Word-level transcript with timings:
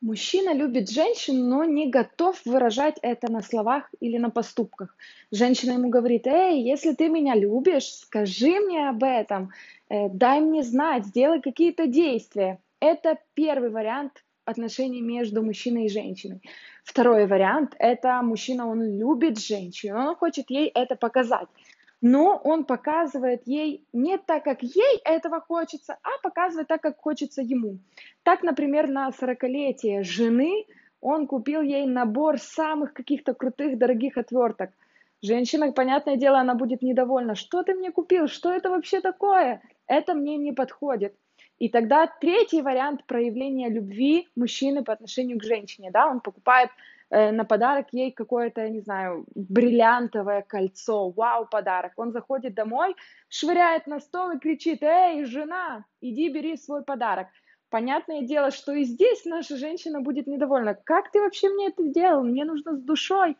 Мужчина 0.00 0.54
любит 0.54 0.88
женщину, 0.88 1.46
но 1.46 1.64
не 1.64 1.90
готов 1.90 2.40
выражать 2.46 2.96
это 3.02 3.30
на 3.30 3.42
словах 3.42 3.90
или 4.00 4.16
на 4.16 4.30
поступках. 4.30 4.96
Женщина 5.30 5.72
ему 5.72 5.90
говорит, 5.90 6.26
эй, 6.26 6.62
если 6.62 6.94
ты 6.94 7.10
меня 7.10 7.34
любишь, 7.34 7.84
скажи 7.84 8.60
мне 8.60 8.88
об 8.88 9.04
этом, 9.04 9.52
э, 9.90 10.08
дай 10.08 10.40
мне 10.40 10.62
знать, 10.62 11.04
сделай 11.04 11.42
какие-то 11.42 11.86
действия. 11.86 12.60
Это 12.80 13.18
первый 13.34 13.68
вариант 13.68 14.24
отношений 14.46 15.02
между 15.02 15.42
мужчиной 15.42 15.84
и 15.84 15.90
женщиной. 15.90 16.40
Второй 16.82 17.26
вариант– 17.26 17.76
это 17.78 18.22
мужчина, 18.22 18.68
он 18.68 18.82
любит 18.82 19.38
женщину, 19.38 19.98
он 19.98 20.16
хочет 20.16 20.48
ей 20.48 20.68
это 20.68 20.96
показать 20.96 21.48
но 22.00 22.40
он 22.44 22.64
показывает 22.64 23.42
ей 23.46 23.84
не 23.92 24.18
так, 24.18 24.44
как 24.44 24.62
ей 24.62 24.98
этого 25.04 25.40
хочется, 25.40 25.98
а 26.02 26.08
показывает 26.22 26.68
так, 26.68 26.80
как 26.80 26.98
хочется 26.98 27.42
ему. 27.42 27.78
Так, 28.22 28.42
например, 28.42 28.88
на 28.88 29.10
40-летие 29.10 30.02
жены 30.02 30.64
он 31.00 31.26
купил 31.26 31.62
ей 31.62 31.86
набор 31.86 32.38
самых 32.38 32.92
каких-то 32.92 33.34
крутых, 33.34 33.78
дорогих 33.78 34.16
отверток. 34.16 34.70
Женщина, 35.22 35.72
понятное 35.72 36.16
дело, 36.16 36.38
она 36.38 36.54
будет 36.54 36.82
недовольна. 36.82 37.34
Что 37.34 37.62
ты 37.62 37.74
мне 37.74 37.90
купил? 37.90 38.26
Что 38.26 38.50
это 38.50 38.70
вообще 38.70 39.00
такое? 39.00 39.60
Это 39.86 40.14
мне 40.14 40.36
не 40.38 40.52
подходит. 40.52 41.14
И 41.58 41.68
тогда 41.68 42.06
третий 42.06 42.62
вариант 42.62 43.04
проявления 43.04 43.68
любви 43.68 44.28
мужчины 44.34 44.82
по 44.82 44.94
отношению 44.94 45.38
к 45.38 45.44
женщине. 45.44 45.90
Да? 45.90 46.06
Он 46.06 46.20
покупает 46.20 46.70
на 47.10 47.44
подарок 47.44 47.88
ей 47.92 48.12
какое-то, 48.12 48.68
не 48.68 48.80
знаю, 48.80 49.26
бриллиантовое 49.34 50.42
кольцо, 50.42 51.10
вау, 51.10 51.46
подарок. 51.46 51.92
Он 51.96 52.12
заходит 52.12 52.54
домой, 52.54 52.94
швыряет 53.28 53.86
на 53.86 54.00
стол 54.00 54.30
и 54.30 54.38
кричит, 54.38 54.82
эй, 54.82 55.24
жена, 55.24 55.84
иди 56.00 56.28
бери 56.28 56.56
свой 56.56 56.82
подарок. 56.84 57.26
Понятное 57.68 58.22
дело, 58.22 58.50
что 58.50 58.72
и 58.72 58.84
здесь 58.84 59.24
наша 59.24 59.56
женщина 59.56 60.00
будет 60.00 60.26
недовольна. 60.26 60.74
Как 60.74 61.10
ты 61.12 61.20
вообще 61.20 61.48
мне 61.48 61.68
это 61.68 61.84
сделал? 61.84 62.24
Мне 62.24 62.44
нужно 62.44 62.76
с 62.76 62.82
душой. 62.82 63.36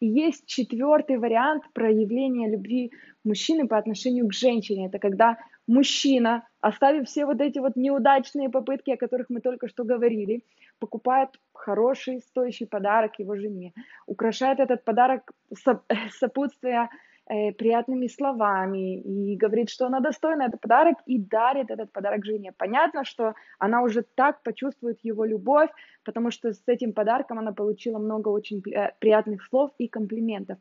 И 0.00 0.06
есть 0.06 0.46
четвертый 0.46 1.18
вариант 1.18 1.64
проявления 1.72 2.50
любви 2.50 2.92
мужчины 3.24 3.68
по 3.68 3.76
отношению 3.76 4.28
к 4.28 4.32
женщине. 4.32 4.86
Это 4.86 4.98
когда 4.98 5.38
мужчина, 5.66 6.46
оставив 6.64 7.06
все 7.06 7.26
вот 7.26 7.40
эти 7.40 7.58
вот 7.58 7.76
неудачные 7.76 8.48
попытки, 8.48 8.90
о 8.90 8.96
которых 8.96 9.26
мы 9.28 9.40
только 9.40 9.68
что 9.68 9.84
говорили, 9.84 10.42
покупает 10.78 11.28
хороший, 11.52 12.20
стоящий 12.20 12.66
подарок 12.66 13.18
его 13.18 13.36
жене, 13.36 13.72
украшает 14.06 14.60
этот 14.60 14.82
подарок 14.84 15.32
сопутствуя 16.20 16.88
э, 17.28 17.52
приятными 17.52 18.08
словами 18.08 18.98
и 19.00 19.36
говорит, 19.36 19.68
что 19.68 19.86
она 19.86 20.00
достойна 20.00 20.44
этот 20.44 20.60
подарок 20.60 20.96
и 21.06 21.18
дарит 21.18 21.70
этот 21.70 21.92
подарок 21.92 22.24
жене. 22.24 22.52
Понятно, 22.56 23.04
что 23.04 23.34
она 23.58 23.82
уже 23.82 24.02
так 24.14 24.42
почувствует 24.42 24.98
его 25.04 25.26
любовь, 25.26 25.70
потому 26.02 26.30
что 26.30 26.52
с 26.52 26.62
этим 26.66 26.92
подарком 26.94 27.38
она 27.38 27.52
получила 27.52 27.98
много 27.98 28.30
очень 28.30 28.62
приятных 28.98 29.44
слов 29.44 29.70
и 29.76 29.86
комплиментов. 29.86 30.56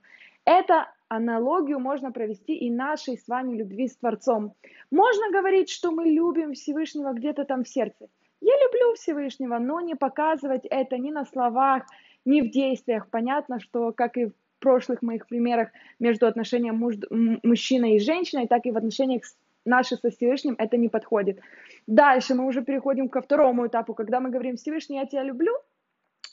Это 0.46 0.88
аналогию 1.16 1.80
можно 1.80 2.12
провести 2.12 2.56
и 2.56 2.72
нашей 2.72 3.18
с 3.18 3.28
вами 3.28 3.56
любви 3.56 3.88
с 3.88 3.96
Творцом. 3.96 4.54
Можно 4.92 5.32
говорить, 5.32 5.70
что 5.70 5.92
мы 5.92 6.06
любим 6.06 6.54
Всевышнего 6.54 7.14
где-то 7.14 7.46
там 7.46 7.64
в 7.64 7.70
сердце. 7.70 8.08
Я 8.42 8.54
люблю 8.66 8.94
Всевышнего, 8.96 9.58
но 9.60 9.80
не 9.80 9.96
показывать 9.96 10.66
это 10.66 10.98
ни 10.98 11.12
на 11.12 11.26
словах, 11.26 11.84
ни 12.26 12.42
в 12.42 12.50
действиях. 12.50 13.10
Понятно, 13.10 13.60
что, 13.60 13.92
как 13.94 14.18
и 14.18 14.26
в 14.26 14.34
прошлых 14.60 15.02
моих 15.02 15.28
примерах 15.28 15.70
между 16.00 16.26
отношением 16.26 16.78
муж, 16.78 16.96
мужчины 17.44 17.96
и 17.96 18.00
женщиной, 18.00 18.48
так 18.48 18.66
и 18.66 18.72
в 18.72 18.78
отношениях 18.78 19.26
с 19.26 19.36
наши 19.66 19.96
со 19.98 20.10
Всевышним 20.10 20.56
это 20.58 20.78
не 20.78 20.90
подходит. 20.90 21.40
Дальше 21.88 22.34
мы 22.34 22.46
уже 22.46 22.64
переходим 22.64 23.10
ко 23.10 23.22
второму 23.22 23.68
этапу, 23.68 23.94
когда 23.94 24.20
мы 24.20 24.30
говорим 24.30 24.56
Всевышний, 24.56 24.98
я 24.98 25.06
тебя 25.06 25.24
люблю, 25.24 25.54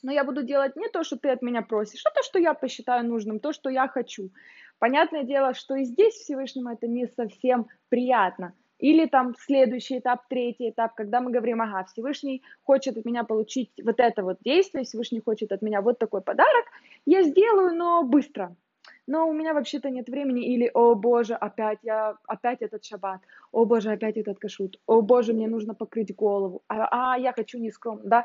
но 0.02 0.12
я 0.12 0.24
буду 0.24 0.42
делать 0.42 0.76
не 0.76 0.88
то, 0.88 1.04
что 1.04 1.16
ты 1.16 1.28
от 1.28 1.42
меня 1.42 1.62
просишь, 1.62 2.02
а 2.06 2.10
то, 2.10 2.22
что 2.22 2.38
я 2.38 2.54
посчитаю 2.54 3.06
нужным, 3.06 3.40
то, 3.40 3.52
что 3.52 3.70
я 3.70 3.88
хочу. 3.88 4.30
Понятное 4.80 5.24
дело, 5.24 5.52
что 5.52 5.76
и 5.76 5.84
здесь 5.84 6.14
Всевышнему 6.14 6.70
это 6.70 6.88
не 6.88 7.06
совсем 7.06 7.66
приятно. 7.90 8.54
Или 8.78 9.06
там 9.06 9.34
следующий 9.38 9.98
этап, 9.98 10.26
третий 10.28 10.70
этап, 10.70 10.94
когда 10.94 11.20
мы 11.20 11.30
говорим, 11.30 11.60
ага, 11.60 11.84
Всевышний 11.84 12.42
хочет 12.62 12.96
от 12.96 13.04
меня 13.04 13.24
получить 13.24 13.70
вот 13.84 14.00
это 14.00 14.22
вот 14.22 14.38
действие, 14.42 14.84
Всевышний 14.84 15.20
хочет 15.20 15.52
от 15.52 15.60
меня 15.60 15.82
вот 15.82 15.98
такой 15.98 16.22
подарок, 16.22 16.64
я 17.04 17.22
сделаю, 17.22 17.76
но 17.76 18.02
быстро. 18.04 18.56
Но 19.06 19.28
у 19.28 19.34
меня 19.34 19.52
вообще-то 19.52 19.90
нет 19.90 20.08
времени, 20.08 20.46
или, 20.54 20.70
о 20.72 20.94
боже, 20.94 21.34
опять 21.34 21.80
я, 21.82 22.16
опять 22.26 22.62
этот 22.62 22.82
шаббат, 22.82 23.20
о 23.52 23.66
боже, 23.66 23.90
опять 23.90 24.16
этот 24.16 24.38
кашут, 24.38 24.80
о 24.86 25.02
боже, 25.02 25.34
мне 25.34 25.46
нужно 25.46 25.74
покрыть 25.74 26.14
голову, 26.16 26.62
а, 26.68 27.14
а 27.14 27.18
я 27.18 27.34
хочу 27.34 27.58
не 27.58 27.70
скромно, 27.70 28.04
да. 28.04 28.24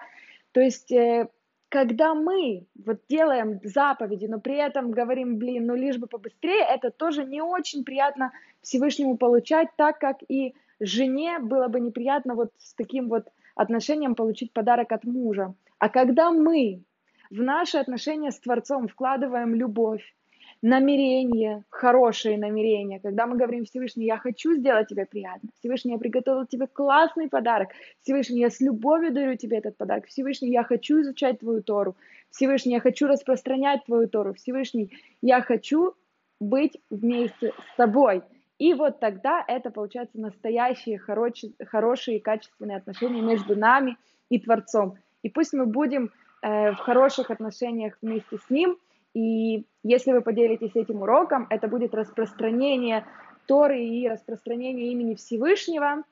То 0.54 0.62
есть 0.62 0.90
э, 0.94 1.28
когда 1.70 2.14
мы 2.14 2.66
вот 2.86 3.00
делаем 3.10 3.60
заповеди, 3.64 4.26
но 4.26 4.40
при 4.40 4.56
этом 4.56 4.92
говорим, 4.92 5.38
блин, 5.38 5.66
ну 5.66 5.76
лишь 5.76 5.98
бы 5.98 6.08
побыстрее, 6.08 6.64
это 6.64 6.92
тоже 6.92 7.26
не 7.26 7.42
очень 7.42 7.84
приятно 7.84 8.32
Всевышнему 8.62 9.18
получать, 9.18 9.70
так 9.76 10.00
как 10.00 10.18
и 10.28 10.56
жене 10.80 11.40
было 11.40 11.68
бы 11.68 11.80
неприятно 11.80 12.36
вот 12.36 12.52
с 12.58 12.74
таким 12.74 13.10
вот 13.10 13.28
отношением 13.56 14.16
получить 14.16 14.54
подарок 14.54 14.92
от 14.92 15.04
мужа. 15.04 15.54
А 15.80 15.90
когда 15.90 16.32
мы 16.32 16.84
в 17.30 17.42
наши 17.42 17.78
отношения 17.78 18.32
с 18.32 18.40
Творцом 18.40 18.88
вкладываем 18.88 19.56
любовь, 19.56 20.16
намерение, 20.62 21.64
хорошее 21.70 22.38
намерение, 22.38 23.00
когда 23.00 23.28
мы 23.28 23.38
говорим 23.38 23.66
Всевышний, 23.66 24.06
я 24.06 24.18
хочу 24.18 24.54
сделать 24.54 24.88
тебе 24.88 25.06
приятно, 25.06 25.50
Всевышний, 25.60 25.94
я 25.94 25.98
приготовил 25.98 26.46
тебе 26.46 26.68
классный 26.68 27.30
подарок, 27.30 27.70
Всевышний, 28.02 28.40
я 28.40 28.50
с 28.50 28.60
любовью 28.62 29.14
дарю 29.14 29.36
тебе 29.36 29.58
этот 29.58 29.78
подарок, 29.78 30.08
Всевышний, 30.08 30.52
я 30.52 30.64
хочу 30.64 31.02
изучать 31.02 31.40
твою 31.40 31.62
Тору, 31.62 31.96
Всевышний, 32.32 32.74
я 32.74 32.80
хочу 32.80 33.08
распространять 33.08 33.86
твою 33.86 34.08
Тору, 34.08 34.34
Всевышний, 34.34 34.92
я 35.22 35.42
хочу 35.42 35.94
быть 36.40 36.78
вместе 36.90 37.54
с 37.74 37.76
тобой. 37.78 38.24
И 38.58 38.74
вот 38.74 39.00
тогда 39.00 39.44
это 39.48 39.70
получается 39.70 40.20
настоящие 40.20 40.98
хорошие, 40.98 41.54
хорошие 41.66 42.18
и 42.18 42.22
качественные 42.22 42.78
отношения 42.78 43.22
между 43.22 43.56
нами 43.56 43.98
и 44.30 44.40
Творцом. 44.40 44.98
И 45.24 45.30
пусть 45.30 45.54
мы 45.54 45.66
будем 45.66 46.12
э, 46.42 46.72
в 46.72 46.78
хороших 46.78 47.32
отношениях 47.32 47.98
вместе 48.02 48.38
с 48.38 48.50
Ним, 48.50 48.78
и 49.16 49.66
если 49.82 50.12
вы 50.12 50.22
поделитесь 50.22 50.76
этим 50.76 51.02
уроком, 51.02 51.48
это 51.50 51.68
будет 51.68 51.96
распространение 51.96 53.08
Торы 53.48 53.82
и 53.84 54.10
распространение 54.10 54.92
имени 54.92 55.16
Всевышнего. 55.16 56.04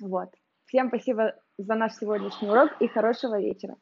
Вот. 0.00 0.30
Всем 0.66 0.88
спасибо 0.88 1.34
за 1.56 1.74
наш 1.74 1.94
сегодняшний 1.94 2.48
урок 2.48 2.70
и 2.80 2.88
хорошего 2.88 3.40
вечера. 3.40 3.76